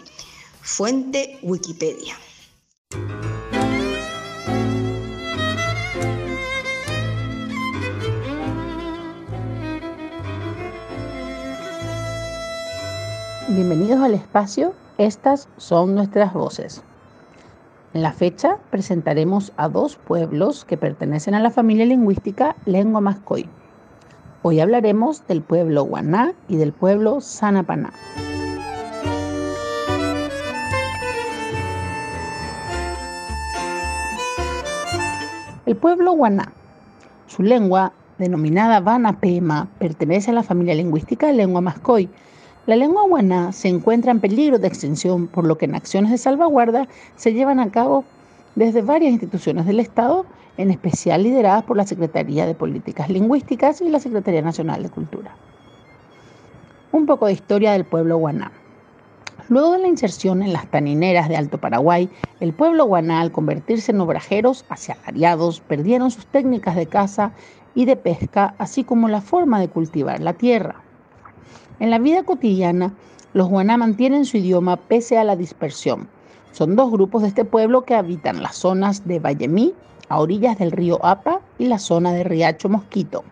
Fuente 0.62 1.38
Wikipedia. 1.42 2.16
Bienvenidos 13.48 14.00
al 14.00 14.14
espacio 14.14 14.74
estas 14.98 15.48
son 15.56 15.94
nuestras 15.94 16.34
voces. 16.34 16.82
En 17.94 18.02
la 18.02 18.12
fecha 18.12 18.58
presentaremos 18.70 19.52
a 19.56 19.68
dos 19.68 19.96
pueblos 19.96 20.64
que 20.64 20.76
pertenecen 20.76 21.34
a 21.34 21.40
la 21.40 21.50
familia 21.50 21.86
lingüística 21.86 22.56
lengua 22.66 23.00
mascoy. 23.00 23.48
Hoy 24.42 24.60
hablaremos 24.60 25.26
del 25.26 25.40
pueblo 25.42 25.84
Guaná 25.84 26.32
y 26.48 26.56
del 26.56 26.72
pueblo 26.72 27.20
Sanapaná. 27.20 27.92
El 35.64 35.76
pueblo 35.76 36.12
Guaná, 36.12 36.52
su 37.26 37.42
lengua, 37.42 37.92
denominada 38.18 38.82
Pema, 39.20 39.68
pertenece 39.78 40.30
a 40.30 40.34
la 40.34 40.42
familia 40.42 40.74
lingüística 40.74 41.30
lengua 41.30 41.60
mascoy, 41.60 42.10
la 42.68 42.76
lengua 42.76 43.04
guaná 43.08 43.52
se 43.52 43.68
encuentra 43.68 44.12
en 44.12 44.20
peligro 44.20 44.58
de 44.58 44.68
extinción, 44.68 45.26
por 45.26 45.46
lo 45.46 45.56
que 45.56 45.64
en 45.64 45.74
acciones 45.74 46.10
de 46.10 46.18
salvaguarda 46.18 46.86
se 47.16 47.32
llevan 47.32 47.60
a 47.60 47.70
cabo 47.70 48.04
desde 48.56 48.82
varias 48.82 49.10
instituciones 49.10 49.64
del 49.64 49.80
Estado, 49.80 50.26
en 50.58 50.70
especial 50.70 51.22
lideradas 51.22 51.64
por 51.64 51.78
la 51.78 51.86
Secretaría 51.86 52.44
de 52.44 52.54
Políticas 52.54 53.08
Lingüísticas 53.08 53.80
y 53.80 53.88
la 53.88 54.00
Secretaría 54.00 54.42
Nacional 54.42 54.82
de 54.82 54.90
Cultura. 54.90 55.34
Un 56.92 57.06
poco 57.06 57.24
de 57.24 57.32
historia 57.32 57.72
del 57.72 57.86
pueblo 57.86 58.18
guaná. 58.18 58.52
Luego 59.48 59.72
de 59.72 59.78
la 59.78 59.88
inserción 59.88 60.42
en 60.42 60.52
las 60.52 60.70
tanineras 60.70 61.30
de 61.30 61.38
Alto 61.38 61.56
Paraguay, 61.56 62.10
el 62.38 62.52
pueblo 62.52 62.84
guaná, 62.84 63.22
al 63.22 63.32
convertirse 63.32 63.92
en 63.92 64.00
obrajeros 64.02 64.66
asalariados, 64.68 65.60
perdieron 65.60 66.10
sus 66.10 66.26
técnicas 66.26 66.76
de 66.76 66.84
caza 66.84 67.32
y 67.74 67.86
de 67.86 67.96
pesca, 67.96 68.54
así 68.58 68.84
como 68.84 69.08
la 69.08 69.22
forma 69.22 69.58
de 69.58 69.68
cultivar 69.68 70.20
la 70.20 70.34
tierra. 70.34 70.82
En 71.80 71.90
la 71.90 71.98
vida 71.98 72.24
cotidiana, 72.24 72.92
los 73.34 73.48
guaná 73.48 73.76
mantienen 73.76 74.24
su 74.24 74.38
idioma 74.38 74.76
pese 74.76 75.16
a 75.16 75.24
la 75.24 75.36
dispersión. 75.36 76.08
Son 76.50 76.74
dos 76.74 76.90
grupos 76.90 77.22
de 77.22 77.28
este 77.28 77.44
pueblo 77.44 77.84
que 77.84 77.94
habitan 77.94 78.42
las 78.42 78.56
zonas 78.56 79.06
de 79.06 79.20
Vallemí, 79.20 79.74
a 80.08 80.18
orillas 80.18 80.58
del 80.58 80.72
río 80.72 80.98
Apa, 81.04 81.40
y 81.58 81.66
la 81.66 81.78
zona 81.78 82.12
de 82.12 82.24
Riacho 82.24 82.68
Mosquito. 82.68 83.22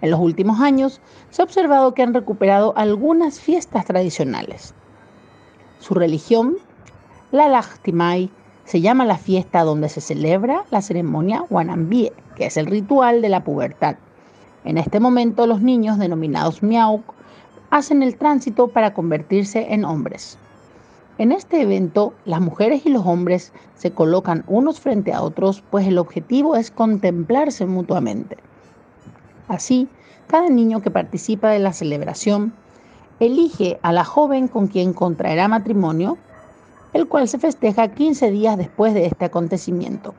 En 0.00 0.12
los 0.12 0.20
últimos 0.20 0.60
años 0.60 1.00
se 1.30 1.42
ha 1.42 1.44
observado 1.44 1.92
que 1.92 2.02
han 2.02 2.14
recuperado 2.14 2.72
algunas 2.76 3.40
fiestas 3.40 3.84
tradicionales. 3.84 4.74
Su 5.80 5.94
religión, 5.94 6.56
la 7.32 7.48
Lachtimay, 7.48 8.30
se 8.64 8.80
llama 8.80 9.06
la 9.06 9.18
fiesta 9.18 9.64
donde 9.64 9.88
se 9.88 10.00
celebra 10.00 10.64
la 10.70 10.82
ceremonia 10.82 11.44
Guanambie, 11.50 12.12
que 12.36 12.46
es 12.46 12.56
el 12.56 12.66
ritual 12.66 13.22
de 13.22 13.28
la 13.28 13.42
pubertad. 13.42 13.96
En 14.64 14.78
este 14.78 15.00
momento 15.00 15.46
los 15.46 15.62
niños 15.62 15.98
denominados 15.98 16.62
Miauk 16.62 17.17
hacen 17.70 18.02
el 18.02 18.16
tránsito 18.16 18.68
para 18.68 18.94
convertirse 18.94 19.72
en 19.72 19.84
hombres. 19.84 20.38
En 21.18 21.32
este 21.32 21.62
evento, 21.62 22.14
las 22.24 22.40
mujeres 22.40 22.86
y 22.86 22.90
los 22.90 23.04
hombres 23.04 23.52
se 23.76 23.90
colocan 23.90 24.44
unos 24.46 24.80
frente 24.80 25.12
a 25.12 25.22
otros, 25.22 25.62
pues 25.70 25.86
el 25.86 25.98
objetivo 25.98 26.54
es 26.54 26.70
contemplarse 26.70 27.66
mutuamente. 27.66 28.36
Así, 29.48 29.88
cada 30.28 30.48
niño 30.48 30.80
que 30.80 30.90
participa 30.90 31.50
de 31.50 31.58
la 31.58 31.72
celebración 31.72 32.52
elige 33.18 33.80
a 33.82 33.92
la 33.92 34.04
joven 34.04 34.46
con 34.46 34.68
quien 34.68 34.92
contraerá 34.92 35.48
matrimonio, 35.48 36.18
el 36.92 37.08
cual 37.08 37.28
se 37.28 37.38
festeja 37.38 37.88
15 37.88 38.30
días 38.30 38.56
después 38.56 38.94
de 38.94 39.06
este 39.06 39.24
acontecimiento. 39.24 40.14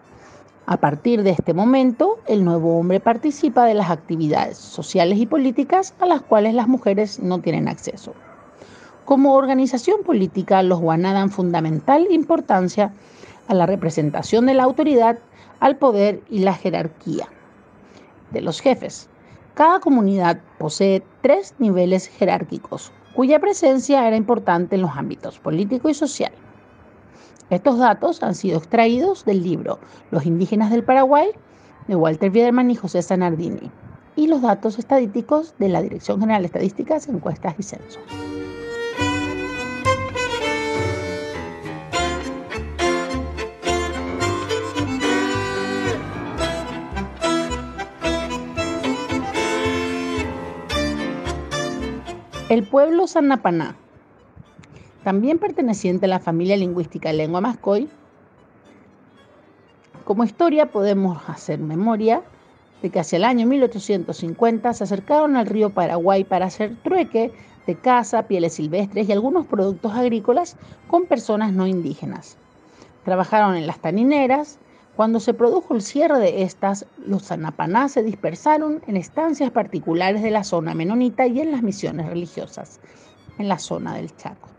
A 0.71 0.77
partir 0.77 1.23
de 1.23 1.31
este 1.31 1.55
momento, 1.55 2.19
el 2.27 2.45
nuevo 2.45 2.77
hombre 2.77 2.99
participa 2.99 3.65
de 3.65 3.73
las 3.73 3.89
actividades 3.89 4.59
sociales 4.59 5.17
y 5.17 5.25
políticas 5.25 5.95
a 5.99 6.05
las 6.05 6.21
cuales 6.21 6.53
las 6.53 6.67
mujeres 6.67 7.19
no 7.19 7.39
tienen 7.39 7.67
acceso. 7.67 8.13
Como 9.03 9.33
organización 9.33 10.03
política, 10.03 10.61
los 10.61 10.79
guaná 10.79 11.11
dan 11.11 11.31
fundamental 11.31 12.05
importancia 12.11 12.93
a 13.47 13.55
la 13.55 13.65
representación 13.65 14.45
de 14.45 14.53
la 14.53 14.61
autoridad, 14.61 15.17
al 15.59 15.77
poder 15.77 16.21
y 16.29 16.41
la 16.41 16.53
jerarquía 16.53 17.27
de 18.29 18.41
los 18.41 18.61
jefes. 18.61 19.09
Cada 19.55 19.79
comunidad 19.79 20.39
posee 20.59 21.01
tres 21.23 21.55
niveles 21.57 22.09
jerárquicos, 22.09 22.91
cuya 23.15 23.39
presencia 23.39 24.07
era 24.07 24.17
importante 24.17 24.75
en 24.75 24.83
los 24.83 24.95
ámbitos 24.95 25.39
político 25.39 25.89
y 25.89 25.95
social. 25.95 26.31
Estos 27.49 27.79
datos 27.79 28.21
han 28.21 28.35
sido 28.35 28.59
extraídos 28.59 29.25
del 29.25 29.41
libro 29.41 29.79
Los 30.11 30.27
indígenas 30.27 30.69
del 30.69 30.83
Paraguay 30.83 31.29
de 31.87 31.95
Walter 31.95 32.29
Biederman 32.29 32.69
y 32.69 32.75
José 32.75 33.01
Sanardini 33.01 33.71
y 34.15 34.27
los 34.27 34.43
datos 34.43 34.77
estadísticos 34.77 35.55
de 35.57 35.69
la 35.69 35.81
Dirección 35.81 36.19
General 36.19 36.43
de 36.43 36.47
Estadísticas, 36.47 37.07
Encuestas 37.07 37.55
y 37.57 37.63
Censos. 37.63 37.99
El 52.49 52.67
pueblo 52.67 53.07
Sanapaná, 53.07 53.75
también 55.03 55.39
perteneciente 55.39 56.05
a 56.05 56.09
la 56.09 56.19
familia 56.19 56.57
lingüística 56.57 57.13
lengua 57.13 57.41
mascoy, 57.41 57.89
como 60.03 60.23
historia 60.23 60.71
podemos 60.71 61.21
hacer 61.29 61.59
memoria 61.59 62.23
de 62.81 62.89
que 62.89 62.99
hacia 62.99 63.17
el 63.17 63.25
año 63.25 63.45
1850 63.45 64.73
se 64.73 64.83
acercaron 64.83 65.35
al 65.35 65.45
río 65.45 65.69
Paraguay 65.69 66.23
para 66.23 66.47
hacer 66.47 66.75
trueque 66.83 67.31
de 67.67 67.75
caza, 67.75 68.23
pieles 68.23 68.53
silvestres 68.53 69.07
y 69.07 69.11
algunos 69.11 69.45
productos 69.45 69.93
agrícolas 69.93 70.57
con 70.87 71.05
personas 71.05 71.53
no 71.53 71.67
indígenas. 71.67 72.37
Trabajaron 73.05 73.55
en 73.55 73.67
las 73.67 73.79
tanineras, 73.79 74.59
cuando 74.95 75.19
se 75.19 75.33
produjo 75.33 75.75
el 75.75 75.81
cierre 75.81 76.19
de 76.19 76.41
estas, 76.43 76.85
los 77.05 77.23
sanapanás 77.23 77.93
se 77.93 78.03
dispersaron 78.03 78.81
en 78.87 78.97
estancias 78.97 79.51
particulares 79.51 80.23
de 80.23 80.31
la 80.31 80.43
zona 80.43 80.73
menonita 80.73 81.27
y 81.27 81.39
en 81.39 81.51
las 81.51 81.61
misiones 81.61 82.07
religiosas, 82.07 82.79
en 83.37 83.47
la 83.47 83.59
zona 83.59 83.93
del 83.93 84.15
Chaco. 84.17 84.49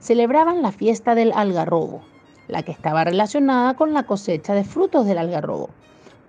Celebraban 0.00 0.62
la 0.62 0.72
fiesta 0.72 1.14
del 1.14 1.32
algarrobo, 1.32 2.02
la 2.48 2.62
que 2.62 2.72
estaba 2.72 3.04
relacionada 3.04 3.74
con 3.74 3.92
la 3.92 4.04
cosecha 4.04 4.54
de 4.54 4.64
frutos 4.64 5.06
del 5.06 5.18
algarrobo. 5.18 5.70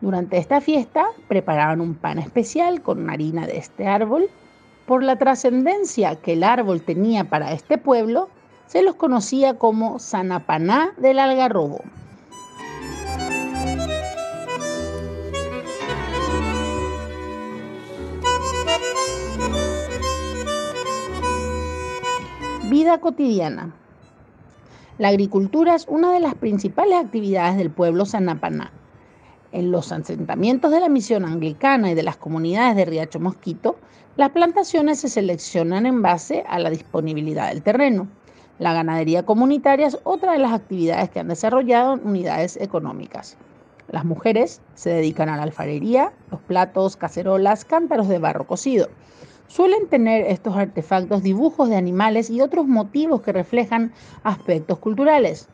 Durante 0.01 0.38
esta 0.38 0.62
fiesta 0.62 1.08
preparaban 1.27 1.82
un 1.82 1.95
pan 1.95 2.19
especial 2.19 2.82
con 2.82 3.10
harina 3.10 3.47
de 3.47 3.58
este 3.58 3.88
árbol. 3.88 4.30
Por 4.86 5.03
la 5.03 5.17
trascendencia 5.17 6.15
que 6.15 6.34
el 6.34 6.43
árbol 6.43 6.82
tenía 6.82 7.25
para 7.25 7.51
este 7.51 7.77
pueblo, 7.77 8.30
se 8.67 8.84
los 8.84 8.95
conocía 8.95 9.56
como 9.56 9.99
Sanapaná 9.99 10.93
del 10.97 11.19
Algarrobo. 11.19 11.82
Vida 22.77 22.99
cotidiana. 22.99 23.73
La 24.99 25.07
agricultura 25.07 25.73
es 25.73 25.87
una 25.87 26.13
de 26.13 26.19
las 26.19 26.35
principales 26.35 27.03
actividades 27.03 27.57
del 27.57 27.71
pueblo 27.71 28.05
sanapaná. 28.05 28.71
En 29.51 29.71
los 29.71 29.91
asentamientos 29.91 30.69
de 30.69 30.79
la 30.79 30.87
misión 30.87 31.25
anglicana 31.25 31.89
y 31.89 31.95
de 31.95 32.03
las 32.03 32.17
comunidades 32.17 32.75
de 32.75 32.85
Riacho 32.85 33.19
Mosquito, 33.19 33.77
las 34.15 34.29
plantaciones 34.29 34.99
se 34.99 35.09
seleccionan 35.09 35.87
en 35.87 36.03
base 36.03 36.43
a 36.47 36.59
la 36.59 36.69
disponibilidad 36.69 37.49
del 37.49 37.63
terreno. 37.63 38.07
La 38.59 38.73
ganadería 38.73 39.25
comunitaria 39.25 39.87
es 39.87 39.97
otra 40.03 40.33
de 40.33 40.37
las 40.37 40.53
actividades 40.53 41.09
que 41.09 41.19
han 41.19 41.29
desarrollado 41.29 41.93
unidades 41.93 42.57
económicas. 42.57 43.37
Las 43.89 44.05
mujeres 44.05 44.61
se 44.75 44.91
dedican 44.91 45.29
a 45.29 45.37
la 45.37 45.43
alfarería, 45.43 46.13
los 46.29 46.41
platos, 46.41 46.95
cacerolas, 46.95 47.65
cántaros 47.65 48.07
de 48.07 48.19
barro 48.19 48.45
cocido. 48.45 48.87
Suelen 49.47 49.88
tener 49.88 50.25
estos 50.25 50.57
artefactos 50.57 51.23
dibujos 51.23 51.69
de 51.69 51.77
animales 51.77 52.29
y 52.29 52.41
otros 52.41 52.67
motivos 52.67 53.21
que 53.21 53.31
reflejan 53.31 53.93
aspectos 54.23 54.77
culturales. 54.79 55.47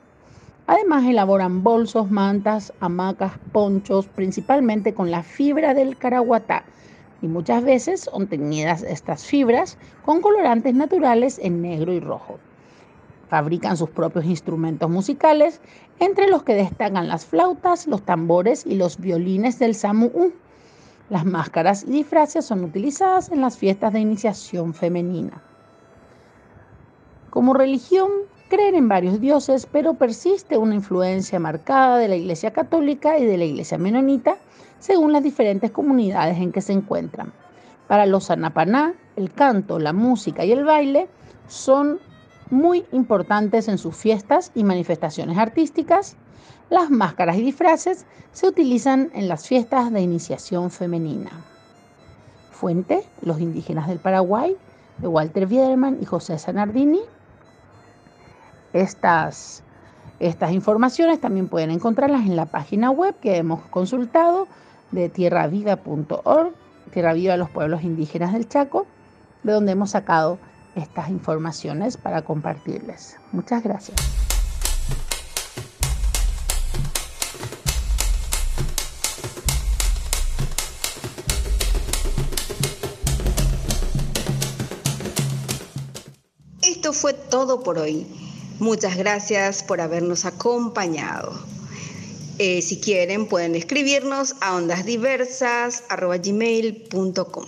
Además 0.65 1.05
elaboran 1.05 1.61
bolsos, 1.61 2.09
mantas, 2.09 2.73
hamacas, 2.79 3.33
ponchos, 3.51 4.07
principalmente 4.07 4.93
con 4.93 5.11
la 5.11 5.21
fibra 5.21 5.73
del 5.73 5.97
caraguatá, 5.97 6.63
y 7.21 7.27
muchas 7.27 7.63
veces 7.63 8.01
son 8.01 8.27
teñidas 8.27 8.81
estas 8.81 9.25
fibras 9.25 9.77
con 10.03 10.21
colorantes 10.21 10.73
naturales 10.73 11.39
en 11.41 11.61
negro 11.61 11.93
y 11.93 11.99
rojo. 11.99 12.39
Fabrican 13.29 13.77
sus 13.77 13.89
propios 13.89 14.25
instrumentos 14.25 14.89
musicales, 14.89 15.61
entre 15.99 16.27
los 16.27 16.43
que 16.43 16.55
destacan 16.55 17.07
las 17.07 17.25
flautas, 17.25 17.87
los 17.87 18.03
tambores 18.03 18.65
y 18.65 18.75
los 18.75 18.99
violines 18.99 19.59
del 19.59 19.75
samuú. 19.75 20.33
Las 21.13 21.25
máscaras 21.25 21.83
y 21.83 21.91
disfraces 21.91 22.43
son 22.43 22.63
utilizadas 22.63 23.31
en 23.31 23.39
las 23.39 23.55
fiestas 23.55 23.93
de 23.93 23.99
iniciación 23.99 24.73
femenina. 24.73 25.43
Como 27.29 27.53
religión, 27.53 28.09
creen 28.49 28.73
en 28.73 28.87
varios 28.87 29.21
dioses, 29.21 29.67
pero 29.71 29.93
persiste 29.93 30.57
una 30.57 30.73
influencia 30.73 31.39
marcada 31.39 31.99
de 31.99 32.07
la 32.07 32.15
Iglesia 32.15 32.51
Católica 32.51 33.19
y 33.19 33.25
de 33.25 33.37
la 33.37 33.43
Iglesia 33.43 33.77
Menonita 33.77 34.37
según 34.79 35.13
las 35.13 35.21
diferentes 35.21 35.69
comunidades 35.69 36.39
en 36.39 36.51
que 36.51 36.61
se 36.61 36.73
encuentran. 36.73 37.31
Para 37.87 38.07
los 38.07 38.31
anapaná, 38.31 38.95
el 39.15 39.31
canto, 39.31 39.77
la 39.77 39.93
música 39.93 40.43
y 40.45 40.51
el 40.51 40.65
baile 40.65 41.09
son 41.47 41.99
muy 42.49 42.85
importantes 42.91 43.67
en 43.67 43.77
sus 43.77 43.95
fiestas 43.95 44.51
y 44.55 44.63
manifestaciones 44.63 45.37
artísticas 45.37 46.17
las 46.73 46.89
máscaras 46.89 47.37
y 47.37 47.41
disfraces 47.41 48.05
se 48.31 48.47
utilizan 48.47 49.11
en 49.13 49.27
las 49.27 49.47
fiestas 49.47 49.93
de 49.93 50.01
iniciación 50.01 50.71
femenina. 50.71 51.29
Fuente, 52.51 53.03
Los 53.21 53.39
indígenas 53.39 53.87
del 53.87 53.99
Paraguay, 53.99 54.57
de 54.97 55.07
Walter 55.07 55.45
Biederman 55.45 55.99
y 56.01 56.05
José 56.05 56.39
Sanardini. 56.39 57.01
Estas, 58.73 59.61
estas 60.19 60.51
informaciones 60.51 61.21
también 61.21 61.47
pueden 61.47 61.69
encontrarlas 61.69 62.21
en 62.21 62.35
la 62.35 62.47
página 62.47 62.89
web 62.89 63.13
que 63.21 63.37
hemos 63.37 63.61
consultado 63.65 64.47
de 64.91 65.09
tierraviva.org, 65.09 66.53
Tierra 66.91 67.13
Viva 67.13 67.37
los 67.37 67.51
Pueblos 67.51 67.83
Indígenas 67.83 68.33
del 68.33 68.47
Chaco, 68.47 68.87
de 69.43 69.51
donde 69.51 69.73
hemos 69.73 69.91
sacado 69.91 70.39
estas 70.75 71.09
informaciones 71.09 71.97
para 71.97 72.23
compartirles. 72.23 73.17
Muchas 73.31 73.61
gracias. 73.63 74.22
Fue 87.03 87.11
todo 87.11 87.63
por 87.63 87.79
hoy. 87.79 88.07
Muchas 88.59 88.95
gracias 88.95 89.61
por 89.61 89.81
habernos 89.81 90.23
acompañado. 90.23 91.37
Eh, 92.39 92.61
si 92.61 92.79
quieren, 92.79 93.27
pueden 93.27 93.55
escribirnos 93.55 94.35
a 94.39 94.55
ondasdiversas.gmail.com. 94.55 97.45